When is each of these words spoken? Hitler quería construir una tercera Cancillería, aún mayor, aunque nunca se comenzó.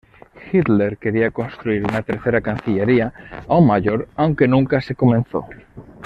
Hitler 0.51 0.97
quería 0.97 1.29
construir 1.29 1.83
una 1.85 2.01
tercera 2.01 2.41
Cancillería, 2.41 3.13
aún 3.47 3.67
mayor, 3.67 4.07
aunque 4.15 4.47
nunca 4.47 4.81
se 4.81 4.95
comenzó. 4.95 5.45